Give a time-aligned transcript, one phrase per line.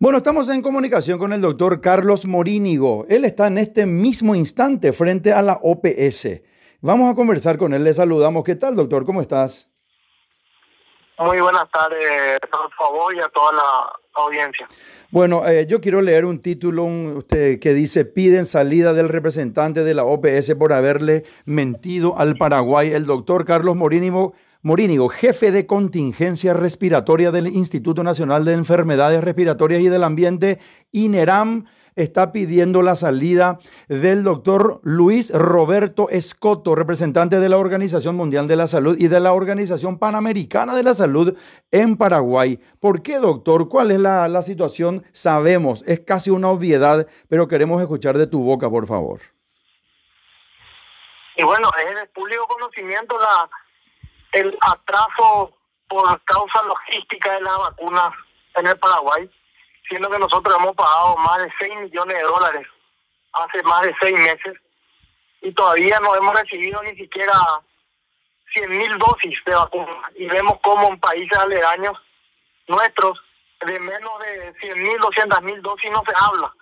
[0.00, 3.04] Bueno, estamos en comunicación con el doctor Carlos Morínigo.
[3.08, 6.40] Él está en este mismo instante frente a la OPS.
[6.80, 7.82] Vamos a conversar con él.
[7.82, 8.44] Le saludamos.
[8.44, 9.04] ¿Qué tal, doctor?
[9.04, 9.68] ¿Cómo estás?
[11.18, 13.92] Muy buenas tardes, por favor, y a toda la
[14.22, 14.68] audiencia.
[15.10, 19.94] Bueno, eh, yo quiero leer un título usted, que dice, piden salida del representante de
[19.94, 26.52] la OPS por haberle mentido al Paraguay, el doctor Carlos Morínigo Morínigo, jefe de contingencia
[26.52, 30.58] respiratoria del Instituto Nacional de Enfermedades Respiratorias y del Ambiente,
[30.90, 38.48] INERAM, está pidiendo la salida del doctor Luis Roberto Escoto, representante de la Organización Mundial
[38.48, 41.36] de la Salud y de la Organización Panamericana de la Salud
[41.70, 42.60] en Paraguay.
[42.80, 43.68] ¿Por qué, doctor?
[43.68, 45.04] ¿Cuál es la, situación?
[45.12, 49.20] Sabemos, es casi una obviedad, pero queremos escuchar de tu boca, por favor.
[51.36, 53.48] Y bueno, es de público conocimiento la
[54.32, 55.54] el atraso
[55.88, 58.12] por causa logística de las vacunas
[58.56, 59.30] en el Paraguay,
[59.88, 62.66] siendo que nosotros hemos pagado más de 6 millones de dólares
[63.32, 64.58] hace más de 6 meses
[65.40, 67.34] y todavía no hemos recibido ni siquiera
[68.52, 71.96] 100 mil dosis de vacunas y vemos como en países aledaños
[72.66, 73.18] nuestros
[73.66, 76.52] de menos de 100 mil, 200 mil dosis no se habla.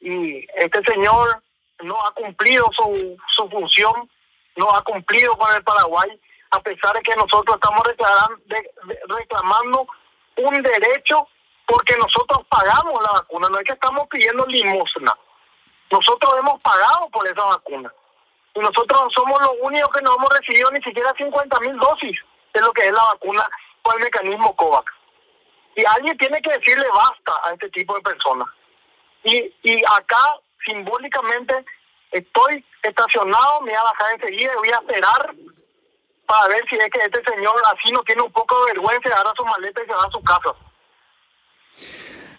[0.00, 1.42] Y este señor
[1.82, 4.08] no ha cumplido su, su función,
[4.56, 6.10] no ha cumplido con el Paraguay
[6.52, 7.82] a pesar de que nosotros estamos
[9.08, 9.86] reclamando
[10.36, 11.26] un derecho
[11.66, 15.16] porque nosotros pagamos la vacuna, no es que estamos pidiendo limosna.
[15.90, 17.92] Nosotros hemos pagado por esa vacuna.
[18.54, 22.18] Y nosotros somos los únicos que no hemos recibido ni siquiera 50 mil dosis
[22.52, 23.48] de lo que es la vacuna
[23.82, 24.92] por el mecanismo COVAX.
[25.74, 28.48] Y alguien tiene que decirle basta a este tipo de personas.
[29.24, 30.36] Y, y acá,
[30.66, 31.64] simbólicamente,
[32.10, 35.34] estoy estacionado, me voy a bajar enseguida y voy a esperar
[36.26, 39.32] para ver si es que este señor así no tiene un poco de vergüenza, agarra
[39.36, 40.54] su maleta y se va a su casa.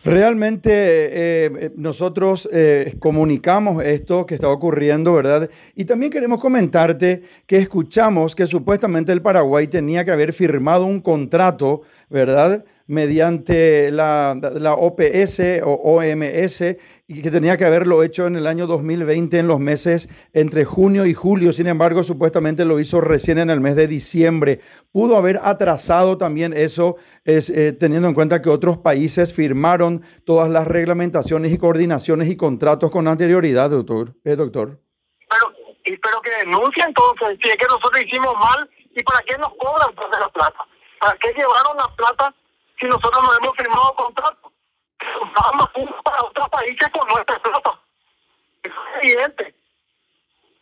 [0.04, 5.50] Realmente eh, eh, nosotros eh, comunicamos esto que está ocurriendo, ¿verdad?
[5.76, 11.00] Y también queremos comentarte que escuchamos que supuestamente el Paraguay tenía que haber firmado un
[11.00, 12.66] contrato, ¿verdad?
[12.88, 14.36] Mediante la,
[14.78, 16.62] OPS o OMS
[17.08, 21.06] y que tenía que haberlo hecho en el año 2020 en los meses entre junio
[21.06, 21.54] y julio.
[21.54, 24.60] Sin embargo, supuestamente lo hizo recién en el mes de diciembre.
[24.92, 30.50] Pudo haber atrasado también eso, es, eh, teniendo en cuenta que otros países firmaron todas
[30.50, 34.14] las reglamentaciones y coordinaciones y contratos con anterioridad, doctor.
[34.24, 34.80] Eh, doctor.
[35.30, 39.54] Pero, pero que denuncien entonces, si es que nosotros hicimos mal, ¿y para qué nos
[39.56, 40.60] cobran entonces la plata?
[41.00, 42.34] ¿Para qué llevaron la plata
[42.80, 44.52] si nosotros no hemos firmado contrato.
[45.36, 45.70] Vamos
[46.04, 47.80] para otros países con nuestra plata.
[48.64, 49.56] Eso es evidente.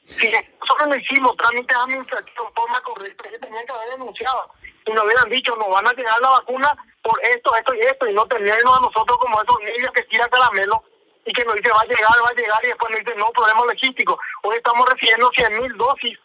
[0.06, 4.52] Si nosotros no hicimos trámites administrativos en forma correcta, que tenían que haber denunciado.
[4.86, 8.08] Y nos hubieran dicho, nos van a llegar la vacuna por esto, esto y esto,
[8.08, 10.84] y no tenernos a nosotros como esos niños que tiran caramelo
[11.26, 13.30] y que nos dice va a llegar, va a llegar, y después nos dice no,
[13.32, 14.20] problema logístico.
[14.44, 16.18] Hoy estamos recibiendo 100 mil dosis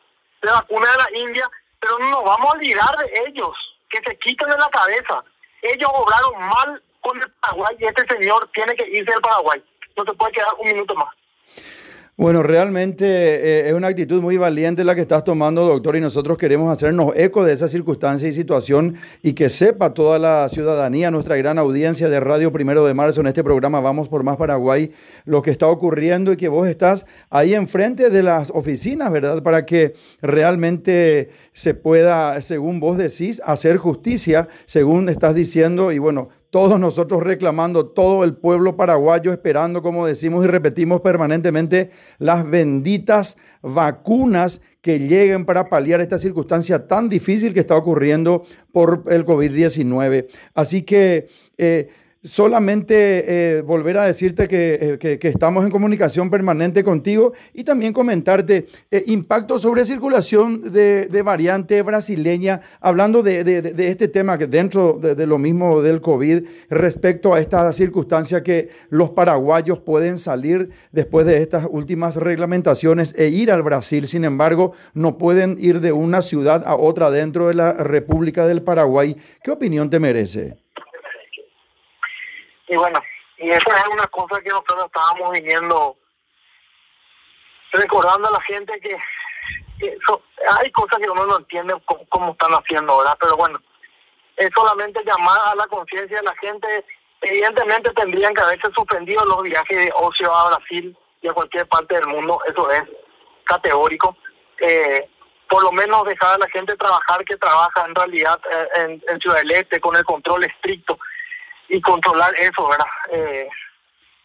[0.43, 3.55] de vacuna de la India, pero no nos vamos a olvidar de ellos,
[3.91, 5.23] que se quiten de la cabeza
[5.73, 9.63] ellos obraron mal con el Paraguay y este señor tiene que irse al Paraguay.
[9.97, 11.15] No se puede quedar un minuto más.
[12.19, 16.39] Bueno, realmente eh, es una actitud muy valiente la que estás tomando, doctor, y nosotros
[16.39, 21.37] queremos hacernos eco de esa circunstancia y situación y que sepa toda la ciudadanía, nuestra
[21.37, 24.93] gran audiencia de Radio Primero de Marzo en este programa Vamos por Más Paraguay,
[25.27, 29.43] lo que está ocurriendo y que vos estás ahí enfrente de las oficinas, ¿verdad?
[29.43, 36.31] Para que realmente se pueda, según vos decís, hacer justicia, según estás diciendo, y bueno,
[36.51, 43.37] todos nosotros reclamando, todo el pueblo paraguayo esperando, como decimos y repetimos permanentemente, las benditas
[43.63, 50.27] vacunas que lleguen para paliar esta circunstancia tan difícil que está ocurriendo por el COVID-19.
[50.55, 51.29] Así que...
[51.59, 51.89] Eh,
[52.27, 58.67] solamente eh, volver a decirte eh, que, estamos en comunicación permanente contigo y también comentarte
[58.91, 65.39] eh, impacto sobre circulación de, variante brasileña, hablando de, este tema que dentro de, lo
[65.39, 71.67] mismo del COVID, respecto a esta circunstancia que los paraguayos pueden salir después de estas
[71.71, 76.77] últimas reglamentaciones e ir al Brasil, sin embargo, no pueden ir de una ciudad a
[76.77, 79.17] otra dentro de la República del Paraguay.
[79.43, 80.67] ¿Qué opinión te merece?
[82.69, 83.01] Y bueno,
[83.39, 85.97] y esa es una cosa que nosotros estábamos viniendo
[87.73, 88.97] recordando a la gente que,
[90.49, 91.75] hay cosas que uno no entiende
[92.09, 93.61] cómo, están haciendo ahora, pero bueno,
[94.37, 96.85] es solamente llamar a la conciencia de la gente.
[97.21, 101.95] Evidentemente tendrían que haberse suspendido los viajes de ocio a Brasil y a cualquier parte
[101.95, 102.85] del mundo, eso es
[103.45, 104.17] categórico.
[104.61, 105.09] Eh,
[105.49, 109.21] por lo menos dejar a la gente trabajar que trabaja en realidad eh, en, en
[109.21, 110.99] Ciudad del Este con el control estricto
[111.69, 112.87] y controlar eso, ¿verdad?
[113.13, 113.49] Eh,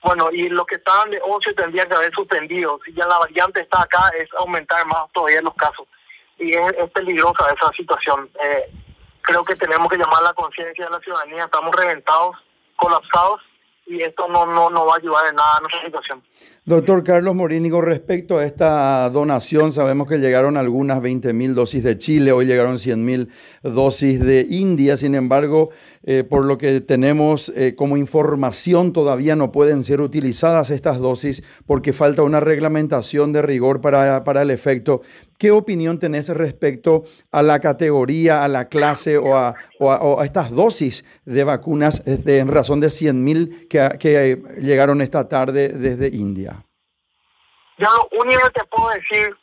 [0.04, 2.80] bueno, y los que estaban de ocio tendrían que haber suspendido.
[2.86, 5.88] Si ya la variante está acá, es aumentar más todavía los casos.
[6.38, 8.30] Y es, peligrosa esa situación.
[8.44, 8.72] Eh,
[9.22, 11.46] creo que tenemos que llamar la conciencia de la ciudadanía.
[11.46, 12.36] Estamos reventados,
[12.78, 13.42] colapsados,
[13.86, 16.24] y esto no, no, no va a ayudar en nada a nuestra situación.
[16.66, 21.98] Doctor Carlos Morínigo, respecto a esta donación, sabemos que llegaron algunas 20 mil dosis de
[21.98, 23.30] Chile, hoy llegaron 100 mil
[23.64, 25.72] dosis de India, sin embargo,
[26.04, 31.44] eh, por lo que tenemos eh, como información, todavía no pueden ser utilizadas estas dosis
[31.68, 35.02] porque falta una reglamentación de rigor para, para el efecto.
[35.38, 41.06] ¿Qué opinión tenés respecto a la categoría, a la clase o a, a, estas dosis
[41.26, 46.66] de vacunas este, en razón de 100 mil que, que llegaron esta tarde desde India?
[47.78, 49.36] Yo lo único que te puedo decir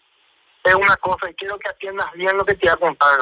[0.64, 3.19] es una cosa y quiero que atiendas bien lo que te voy a contar.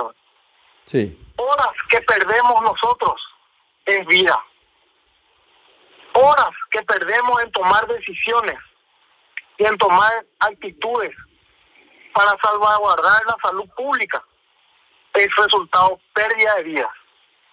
[1.36, 3.20] Horas que perdemos nosotros
[3.84, 4.38] es vida.
[6.14, 8.58] Horas que perdemos en tomar decisiones
[9.58, 11.14] y en tomar actitudes
[12.14, 14.22] para salvaguardar la salud pública
[15.14, 16.90] es resultado pérdida de vidas.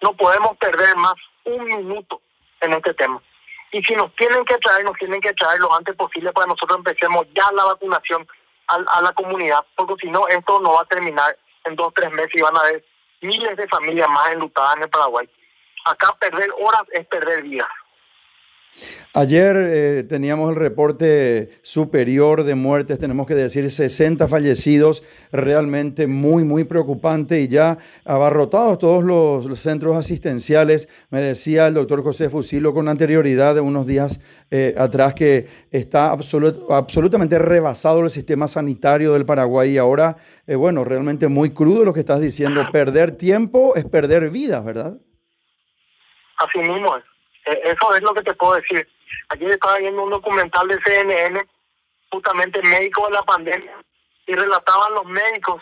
[0.01, 1.15] No podemos perder más
[1.45, 2.21] un minuto
[2.61, 3.21] en este tema.
[3.71, 6.77] Y si nos tienen que traer, nos tienen que traer lo antes posible para nosotros
[6.77, 8.27] empecemos ya la vacunación
[8.67, 11.35] a, a la comunidad, porque si no, esto no va a terminar
[11.65, 12.85] en dos tres meses y van a haber
[13.23, 15.29] miles de familias más enlutadas en el Paraguay.
[15.85, 17.67] Acá perder horas es perder vidas.
[19.15, 26.43] Ayer eh, teníamos el reporte superior de muertes, tenemos que decir 60 fallecidos, realmente muy,
[26.43, 30.89] muy preocupante y ya abarrotados todos los, centros asistenciales.
[31.11, 36.09] Me decía el doctor José Fusilo con anterioridad de unos días eh, atrás que está
[36.09, 40.17] absolutamente rebasado el sistema sanitario del Paraguay y ahora,
[40.47, 44.97] eh, bueno, realmente muy crudo lo que estás diciendo, perder tiempo es perder vidas, ¿verdad?
[46.39, 47.12] Así mismo es.
[47.45, 48.87] Eh, eso es lo que te puedo decir.
[49.29, 51.45] Aquí estaba viendo un documental de CNN,
[52.11, 53.77] justamente médico de la pandemia,
[54.27, 55.61] y relataban los médicos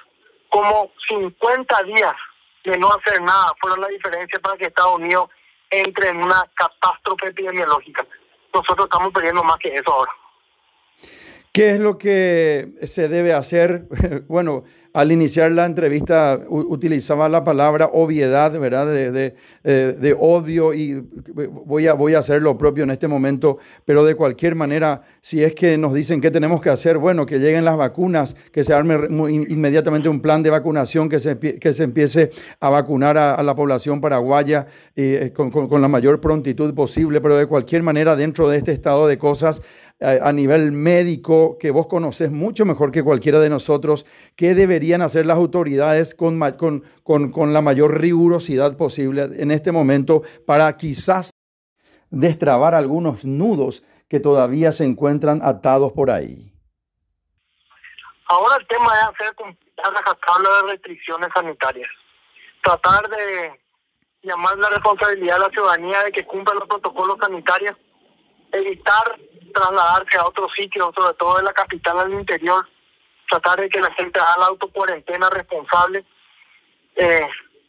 [0.49, 2.15] como 50 días
[2.63, 5.29] de no hacer nada fueron la diferencia para que Estados Unidos
[5.69, 8.05] entre en una catástrofe epidemiológica.
[8.53, 10.11] Nosotros estamos perdiendo más que eso ahora.
[11.51, 13.87] ¿Qué es lo que se debe hacer?
[14.27, 14.63] Bueno,
[14.93, 18.87] al iniciar la entrevista utilizaba la palabra obviedad, ¿verdad?
[18.87, 21.01] De, eh, de, odio y
[21.65, 25.43] voy a, voy a hacer lo propio en este momento, pero de cualquier manera, si
[25.43, 28.73] es que nos dicen qué tenemos que hacer, bueno, que lleguen las vacunas, que se
[28.73, 33.55] arme inmediatamente un plan de vacunación, que se, que se empiece a vacunar a, la
[33.55, 38.71] población paraguaya eh, con la mayor prontitud posible, pero de cualquier manera, dentro de este
[38.73, 39.61] estado de cosas,
[40.01, 44.05] a nivel médico, que vos conoces mucho mejor que cualquiera de nosotros,
[44.35, 49.71] qué deberían hacer las autoridades con, con, con, con la mayor rigurosidad posible en este
[49.71, 51.31] momento para quizás
[52.09, 56.51] destrabar algunos nudos que todavía se encuentran atados por ahí.
[58.27, 59.35] Ahora el tema es hacer
[59.77, 61.89] la tabla de restricciones sanitarias.
[62.63, 63.59] Tratar de
[64.23, 67.75] llamar la responsabilidad a la ciudadanía de que cumpla los protocolos sanitarios,
[68.51, 69.19] evitar
[69.53, 72.67] trasladarse a otros sitios, sobre todo en la capital al interior,
[73.29, 76.05] tratar de que la gente haga la autocuarentena responsable,
[76.95, 77.27] eh,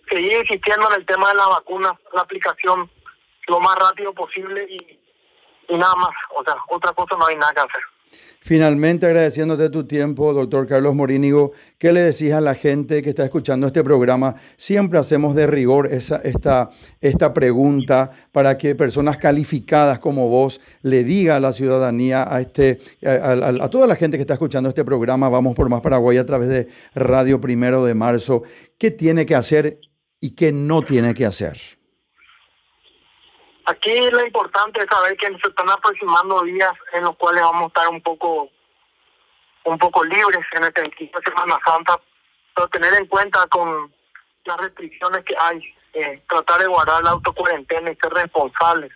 [0.09, 2.91] seguir insistiendo en el tema de la vacuna, la aplicación
[3.49, 7.61] lo más rápido posible y nada más, o sea, otra cosa no hay nada que
[7.61, 7.92] hacer.
[8.45, 13.25] Finalmente, agradeciéndote tu tiempo, doctor Carlos Morínigo, ¿qué le decís a la gente que está
[13.25, 14.35] escuchando este programa?
[14.57, 21.05] Siempre hacemos de rigor esa, esta, esta pregunta para que personas calificadas como vos le
[21.05, 25.29] diga a la ciudadanía, a, este, a, toda la gente que está escuchando este programa,
[25.29, 28.43] Vamos por Más Paraguay a través de Radio Primero de Marzo,
[28.77, 29.79] qué tiene que hacer
[30.21, 31.82] y qué no tiene que hacer.
[33.67, 37.67] Aquí lo importante es saber que se están aproximando días en los cuales vamos a
[37.67, 38.51] estar un poco
[39.65, 42.01] un poco libres en el sentido de Semana Santa,
[42.55, 43.93] pero tener en cuenta con
[44.45, 48.91] las restricciones que hay, eh, tratar de guardar la autocuarentena y ser responsables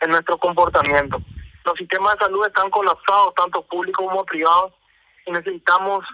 [0.00, 1.18] en nuestro comportamiento.
[1.64, 4.74] Los sistemas de salud están colapsados, tanto públicos como privados,
[5.24, 6.04] y necesitamos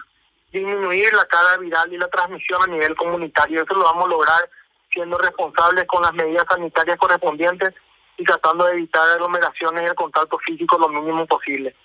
[0.53, 3.63] disminuir la carga viral y la transmisión a nivel comunitario.
[3.63, 4.49] Eso lo vamos a lograr
[4.89, 7.73] siendo responsables con las medidas sanitarias correspondientes
[8.17, 11.75] y tratando de evitar aglomeraciones y el contacto físico lo mínimo posible.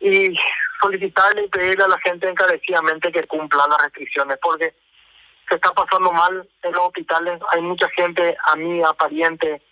[0.00, 0.36] Y
[0.80, 4.74] solicitarle y pedirle a la gente encarecidamente que cumplan las restricciones, porque
[5.48, 9.62] se está pasando mal en los hospitales, hay mucha gente, amiga, pariente,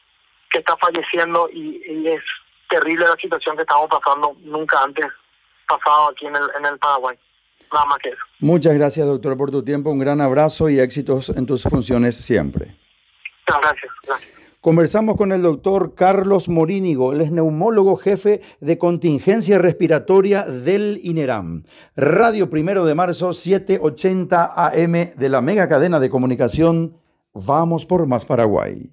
[0.50, 2.22] que está falleciendo y, es
[2.68, 5.06] terrible la situación que estamos pasando, nunca antes
[5.68, 7.18] pasado aquí en el, en el Paraguay.
[7.72, 8.22] Nada más que eso.
[8.40, 9.90] Muchas gracias, doctor, por tu tiempo.
[9.90, 12.76] Un gran abrazo y éxitos en tus funciones siempre.
[13.46, 13.92] Muchas gracias.
[14.02, 14.39] gracias.
[14.60, 21.64] Conversamos con el doctor Carlos Morínigo, él es neumólogo jefe de contingencia respiratoria del INERAM.
[21.96, 26.98] Radio Primero de Marzo, 780 AM de la mega cadena de comunicación.
[27.32, 28.90] Vamos por más Paraguay.